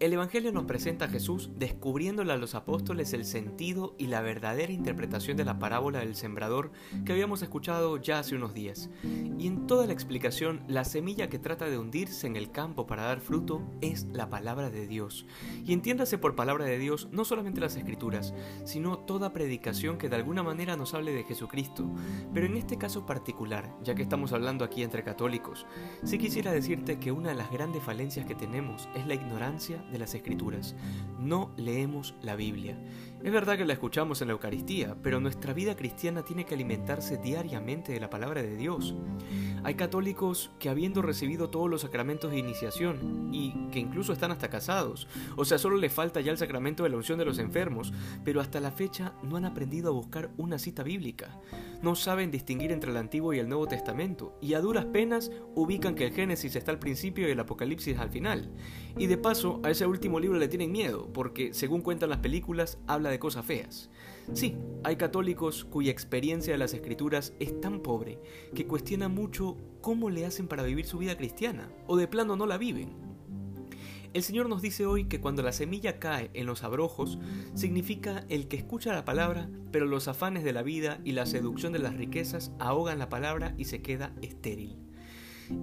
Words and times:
El 0.00 0.12
Evangelio 0.12 0.52
nos 0.52 0.64
presenta 0.66 1.06
a 1.06 1.08
Jesús 1.08 1.50
descubriéndole 1.56 2.32
a 2.32 2.36
los 2.36 2.54
apóstoles 2.54 3.12
el 3.14 3.24
sentido 3.24 3.96
y 3.98 4.06
la 4.06 4.20
verdadera 4.20 4.72
interpretación 4.72 5.36
de 5.36 5.44
la 5.44 5.58
parábola 5.58 5.98
del 5.98 6.14
sembrador 6.14 6.70
que 7.04 7.10
habíamos 7.10 7.42
escuchado 7.42 7.96
ya 7.96 8.20
hace 8.20 8.36
unos 8.36 8.54
días. 8.54 8.90
Y 9.02 9.48
en 9.48 9.66
toda 9.66 9.88
la 9.88 9.92
explicación, 9.92 10.62
la 10.68 10.84
semilla 10.84 11.28
que 11.28 11.40
trata 11.40 11.64
de 11.64 11.78
hundirse 11.78 12.28
en 12.28 12.36
el 12.36 12.52
campo 12.52 12.86
para 12.86 13.02
dar 13.02 13.18
fruto 13.18 13.60
es 13.80 14.06
la 14.12 14.30
palabra 14.30 14.70
de 14.70 14.86
Dios. 14.86 15.26
Y 15.66 15.72
entiéndase 15.72 16.16
por 16.16 16.36
palabra 16.36 16.64
de 16.64 16.78
Dios 16.78 17.08
no 17.10 17.24
solamente 17.24 17.60
las 17.60 17.74
escrituras, 17.74 18.34
sino 18.64 19.00
toda 19.00 19.32
predicación 19.32 19.98
que 19.98 20.08
de 20.08 20.14
alguna 20.14 20.44
manera 20.44 20.76
nos 20.76 20.94
hable 20.94 21.12
de 21.12 21.24
Jesucristo. 21.24 21.90
Pero 22.32 22.46
en 22.46 22.56
este 22.56 22.78
caso 22.78 23.04
particular, 23.04 23.74
ya 23.82 23.96
que 23.96 24.02
estamos 24.02 24.32
hablando 24.32 24.64
aquí 24.64 24.84
entre 24.84 25.02
católicos, 25.02 25.66
sí 26.04 26.18
quisiera 26.18 26.52
decirte 26.52 27.00
que 27.00 27.10
una 27.10 27.30
de 27.30 27.34
las 27.34 27.50
grandes 27.50 27.82
falencias 27.82 28.26
que 28.26 28.36
tenemos 28.36 28.88
es 28.94 29.04
la 29.04 29.14
ignorancia 29.14 29.82
de 29.90 29.98
las 29.98 30.14
escrituras. 30.14 30.74
No 31.18 31.50
leemos 31.56 32.14
la 32.22 32.36
Biblia. 32.36 32.78
Es 33.22 33.32
verdad 33.32 33.56
que 33.56 33.64
la 33.64 33.72
escuchamos 33.72 34.22
en 34.22 34.28
la 34.28 34.32
Eucaristía, 34.34 34.96
pero 35.02 35.18
nuestra 35.18 35.52
vida 35.52 35.74
cristiana 35.74 36.22
tiene 36.22 36.44
que 36.44 36.54
alimentarse 36.54 37.16
diariamente 37.16 37.92
de 37.92 37.98
la 37.98 38.10
palabra 38.10 38.42
de 38.42 38.56
Dios. 38.56 38.94
Hay 39.64 39.74
católicos 39.74 40.52
que 40.60 40.68
habiendo 40.68 41.02
recibido 41.02 41.50
todos 41.50 41.68
los 41.68 41.80
sacramentos 41.80 42.30
de 42.30 42.38
iniciación 42.38 43.30
y 43.32 43.52
que 43.72 43.80
incluso 43.80 44.12
están 44.12 44.30
hasta 44.30 44.48
casados, 44.48 45.08
o 45.36 45.44
sea, 45.44 45.58
solo 45.58 45.76
le 45.78 45.90
falta 45.90 46.20
ya 46.20 46.30
el 46.30 46.38
sacramento 46.38 46.84
de 46.84 46.90
la 46.90 46.96
unción 46.96 47.18
de 47.18 47.24
los 47.24 47.40
enfermos, 47.40 47.92
pero 48.24 48.40
hasta 48.40 48.60
la 48.60 48.70
fecha 48.70 49.12
no 49.24 49.36
han 49.36 49.44
aprendido 49.44 49.88
a 49.88 49.94
buscar 49.94 50.30
una 50.36 50.58
cita 50.58 50.84
bíblica. 50.84 51.40
No 51.82 51.96
saben 51.96 52.30
distinguir 52.30 52.70
entre 52.70 52.92
el 52.92 52.96
Antiguo 52.96 53.32
y 53.32 53.40
el 53.40 53.48
Nuevo 53.48 53.66
Testamento 53.66 54.38
y 54.40 54.54
a 54.54 54.60
duras 54.60 54.84
penas 54.86 55.32
ubican 55.56 55.96
que 55.96 56.06
el 56.06 56.12
Génesis 56.12 56.54
está 56.54 56.70
al 56.70 56.78
principio 56.78 57.28
y 57.28 57.32
el 57.32 57.40
Apocalipsis 57.40 57.98
al 57.98 58.10
final. 58.10 58.48
Y 58.96 59.06
de 59.06 59.16
paso, 59.16 59.60
a 59.64 59.70
ese 59.78 59.86
último 59.86 60.18
libro 60.18 60.40
le 60.40 60.48
tienen 60.48 60.72
miedo, 60.72 61.08
porque 61.12 61.54
según 61.54 61.82
cuentan 61.82 62.10
las 62.10 62.18
películas, 62.18 62.78
habla 62.88 63.10
de 63.10 63.20
cosas 63.20 63.46
feas. 63.46 63.90
Sí, 64.32 64.56
hay 64.82 64.96
católicos 64.96 65.64
cuya 65.64 65.92
experiencia 65.92 66.52
de 66.52 66.58
las 66.58 66.74
escrituras 66.74 67.32
es 67.38 67.60
tan 67.60 67.78
pobre 67.78 68.18
que 68.56 68.66
cuestionan 68.66 69.14
mucho 69.14 69.56
cómo 69.80 70.10
le 70.10 70.26
hacen 70.26 70.48
para 70.48 70.64
vivir 70.64 70.84
su 70.84 70.98
vida 70.98 71.16
cristiana, 71.16 71.70
o 71.86 71.96
de 71.96 72.08
plano 72.08 72.34
no 72.34 72.44
la 72.44 72.58
viven. 72.58 72.88
El 74.14 74.24
Señor 74.24 74.48
nos 74.48 74.62
dice 74.62 74.84
hoy 74.84 75.04
que 75.04 75.20
cuando 75.20 75.44
la 75.44 75.52
semilla 75.52 76.00
cae 76.00 76.32
en 76.34 76.46
los 76.46 76.64
abrojos, 76.64 77.20
significa 77.54 78.24
el 78.28 78.48
que 78.48 78.56
escucha 78.56 78.92
la 78.92 79.04
palabra, 79.04 79.48
pero 79.70 79.86
los 79.86 80.08
afanes 80.08 80.42
de 80.42 80.52
la 80.52 80.64
vida 80.64 80.98
y 81.04 81.12
la 81.12 81.24
seducción 81.24 81.72
de 81.72 81.78
las 81.78 81.94
riquezas 81.94 82.50
ahogan 82.58 82.98
la 82.98 83.08
palabra 83.08 83.54
y 83.56 83.66
se 83.66 83.80
queda 83.80 84.12
estéril. 84.22 84.76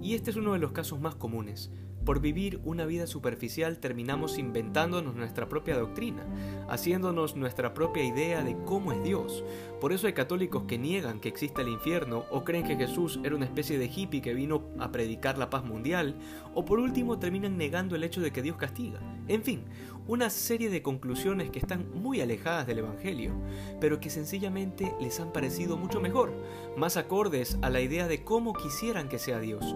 Y 0.00 0.14
este 0.14 0.30
es 0.30 0.36
uno 0.36 0.54
de 0.54 0.58
los 0.58 0.72
casos 0.72 1.00
más 1.02 1.16
comunes. 1.16 1.70
Por 2.06 2.20
vivir 2.20 2.60
una 2.62 2.86
vida 2.86 3.08
superficial 3.08 3.78
terminamos 3.78 4.38
inventándonos 4.38 5.16
nuestra 5.16 5.48
propia 5.48 5.76
doctrina, 5.76 6.24
haciéndonos 6.68 7.34
nuestra 7.34 7.74
propia 7.74 8.04
idea 8.04 8.44
de 8.44 8.56
cómo 8.64 8.92
es 8.92 9.02
Dios. 9.02 9.42
Por 9.80 9.92
eso 9.92 10.06
hay 10.06 10.12
católicos 10.12 10.62
que 10.68 10.78
niegan 10.78 11.18
que 11.18 11.28
existe 11.28 11.62
el 11.62 11.68
infierno 11.68 12.24
o 12.30 12.44
creen 12.44 12.64
que 12.64 12.76
Jesús 12.76 13.18
era 13.24 13.34
una 13.34 13.46
especie 13.46 13.76
de 13.76 13.90
hippie 13.92 14.22
que 14.22 14.34
vino 14.34 14.62
a 14.78 14.92
predicar 14.92 15.36
la 15.36 15.50
paz 15.50 15.64
mundial, 15.64 16.14
o 16.54 16.64
por 16.64 16.78
último 16.78 17.18
terminan 17.18 17.56
negando 17.56 17.96
el 17.96 18.04
hecho 18.04 18.20
de 18.20 18.30
que 18.30 18.40
Dios 18.40 18.56
castiga. 18.56 19.00
En 19.28 19.42
fin, 19.42 19.64
una 20.06 20.30
serie 20.30 20.70
de 20.70 20.82
conclusiones 20.82 21.50
que 21.50 21.58
están 21.58 21.90
muy 22.00 22.20
alejadas 22.20 22.66
del 22.66 22.78
Evangelio, 22.78 23.32
pero 23.80 23.98
que 23.98 24.08
sencillamente 24.08 24.94
les 25.00 25.18
han 25.18 25.32
parecido 25.32 25.76
mucho 25.76 26.00
mejor, 26.00 26.32
más 26.76 26.96
acordes 26.96 27.58
a 27.60 27.70
la 27.70 27.80
idea 27.80 28.06
de 28.06 28.22
cómo 28.22 28.52
quisieran 28.52 29.08
que 29.08 29.18
sea 29.18 29.40
Dios. 29.40 29.74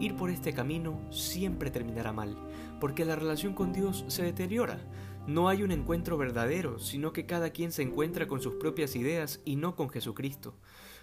Ir 0.00 0.16
por 0.16 0.28
este 0.28 0.52
camino 0.52 1.00
siempre 1.10 1.70
terminará 1.70 2.12
mal, 2.12 2.36
porque 2.78 3.06
la 3.06 3.16
relación 3.16 3.54
con 3.54 3.72
Dios 3.72 4.04
se 4.08 4.22
deteriora. 4.22 4.78
No 5.26 5.48
hay 5.48 5.62
un 5.62 5.70
encuentro 5.70 6.18
verdadero, 6.18 6.78
sino 6.78 7.14
que 7.14 7.24
cada 7.24 7.50
quien 7.50 7.72
se 7.72 7.82
encuentra 7.82 8.26
con 8.26 8.42
sus 8.42 8.56
propias 8.56 8.96
ideas 8.96 9.40
y 9.46 9.56
no 9.56 9.76
con 9.76 9.88
Jesucristo. 9.88 10.54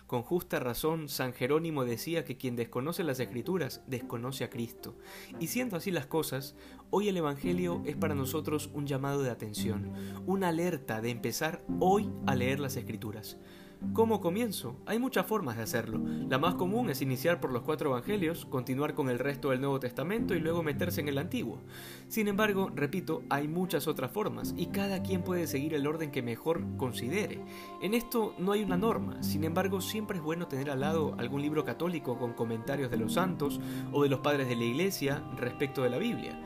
Con 0.07 0.23
justa 0.23 0.59
razón, 0.59 1.09
San 1.09 1.33
Jerónimo 1.33 1.83
decía 1.83 2.23
que 2.23 2.37
quien 2.37 2.55
desconoce 2.55 3.03
las 3.03 3.19
escrituras 3.19 3.81
desconoce 3.87 4.45
a 4.45 4.49
Cristo. 4.49 4.95
Y 5.37 5.47
siendo 5.47 5.75
así 5.75 5.91
las 5.91 6.05
cosas, 6.05 6.55
hoy 6.91 7.09
el 7.09 7.17
Evangelio 7.17 7.83
es 7.85 7.97
para 7.97 8.15
nosotros 8.15 8.69
un 8.73 8.87
llamado 8.87 9.21
de 9.21 9.31
atención, 9.31 9.91
una 10.25 10.47
alerta 10.47 11.01
de 11.01 11.09
empezar 11.09 11.61
hoy 11.81 12.09
a 12.25 12.35
leer 12.35 12.61
las 12.61 12.77
escrituras. 12.77 13.37
¿Cómo 13.93 14.21
comienzo? 14.21 14.75
Hay 14.87 14.97
muchas 14.97 15.27
formas 15.27 15.57
de 15.57 15.63
hacerlo. 15.63 15.99
La 16.27 16.39
más 16.39 16.55
común 16.55 16.89
es 16.89 17.01
iniciar 17.03 17.39
por 17.39 17.51
los 17.51 17.61
cuatro 17.61 17.91
evangelios, 17.91 18.45
continuar 18.45 18.95
con 18.95 19.09
el 19.09 19.19
resto 19.19 19.51
del 19.51 19.61
Nuevo 19.61 19.79
Testamento 19.79 20.33
y 20.33 20.39
luego 20.39 20.63
meterse 20.63 21.01
en 21.01 21.09
el 21.09 21.17
Antiguo. 21.19 21.59
Sin 22.07 22.27
embargo, 22.27 22.71
repito, 22.75 23.21
hay 23.29 23.47
muchas 23.47 23.87
otras 23.87 24.11
formas 24.11 24.55
y 24.57 24.67
cada 24.67 25.03
quien 25.03 25.21
puede 25.21 25.45
seguir 25.45 25.75
el 25.75 25.85
orden 25.85 26.09
que 26.09 26.23
mejor 26.23 26.63
considere. 26.77 27.39
En 27.81 27.93
esto 27.93 28.33
no 28.39 28.51
hay 28.51 28.63
una 28.63 28.77
norma, 28.77 29.21
sin 29.21 29.43
embargo, 29.43 29.79
siempre 29.79 30.17
es 30.17 30.23
bueno 30.23 30.47
tener 30.47 30.71
al 30.71 30.79
lado 30.79 31.15
algún 31.19 31.43
libro 31.43 31.63
católico 31.63 32.17
con 32.17 32.33
comentarios 32.33 32.89
de 32.89 32.97
los 32.97 33.13
santos 33.13 33.59
o 33.91 34.01
de 34.01 34.09
los 34.09 34.19
padres 34.19 34.47
de 34.47 34.55
la 34.55 34.63
Iglesia 34.63 35.23
respecto 35.37 35.83
de 35.83 35.89
la 35.91 35.99
Biblia. 35.99 36.39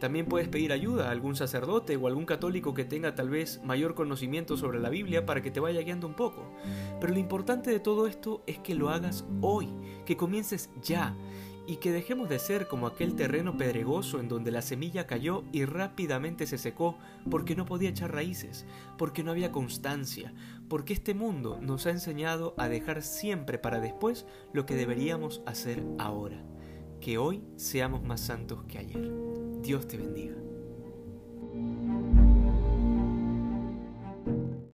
También 0.00 0.26
puedes 0.26 0.48
pedir 0.48 0.72
ayuda 0.72 1.08
a 1.08 1.10
algún 1.10 1.36
sacerdote 1.36 1.96
o 1.96 2.06
algún 2.06 2.26
católico 2.26 2.74
que 2.74 2.84
tenga 2.84 3.14
tal 3.14 3.30
vez 3.30 3.60
mayor 3.64 3.94
conocimiento 3.94 4.56
sobre 4.56 4.78
la 4.78 4.90
Biblia 4.90 5.24
para 5.24 5.42
que 5.42 5.50
te 5.50 5.60
vaya 5.60 5.80
guiando 5.80 6.06
un 6.06 6.14
poco. 6.14 6.52
Pero 7.00 7.12
lo 7.12 7.18
importante 7.18 7.70
de 7.70 7.80
todo 7.80 8.06
esto 8.06 8.42
es 8.46 8.58
que 8.58 8.74
lo 8.74 8.90
hagas 8.90 9.24
hoy, 9.40 9.68
que 10.04 10.16
comiences 10.16 10.70
ya 10.82 11.14
y 11.66 11.76
que 11.76 11.90
dejemos 11.90 12.28
de 12.28 12.38
ser 12.38 12.68
como 12.68 12.86
aquel 12.86 13.16
terreno 13.16 13.56
pedregoso 13.56 14.20
en 14.20 14.28
donde 14.28 14.50
la 14.50 14.62
semilla 14.62 15.06
cayó 15.06 15.44
y 15.52 15.64
rápidamente 15.64 16.46
se 16.46 16.58
secó 16.58 16.96
porque 17.28 17.56
no 17.56 17.66
podía 17.66 17.90
echar 17.90 18.12
raíces, 18.12 18.66
porque 18.96 19.24
no 19.24 19.32
había 19.32 19.50
constancia, 19.50 20.32
porque 20.68 20.92
este 20.92 21.14
mundo 21.14 21.58
nos 21.60 21.86
ha 21.86 21.90
enseñado 21.90 22.54
a 22.56 22.68
dejar 22.68 23.02
siempre 23.02 23.58
para 23.58 23.80
después 23.80 24.26
lo 24.52 24.64
que 24.64 24.76
deberíamos 24.76 25.42
hacer 25.46 25.82
ahora. 25.98 26.44
Que 27.00 27.18
hoy 27.18 27.42
seamos 27.56 28.02
más 28.02 28.20
santos 28.20 28.64
que 28.68 28.78
ayer. 28.78 29.35
Dios 29.66 29.88
te 29.88 29.96
bendiga. 29.96 30.36